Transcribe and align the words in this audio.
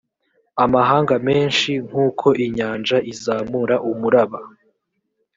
amahanga 0.63 1.13
menshi 1.27 1.71
nk 1.87 1.93
uko 2.07 2.27
inyanja 2.45 2.97
izamura 3.11 3.75
umuraba 3.91 4.39